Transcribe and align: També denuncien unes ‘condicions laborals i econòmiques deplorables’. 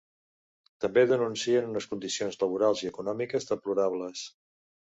També 0.85 1.03
denuncien 1.11 1.69
unes 1.73 1.87
‘condicions 1.93 2.39
laborals 2.45 2.83
i 2.87 2.91
econòmiques 2.93 3.49
deplorables’. 3.53 4.27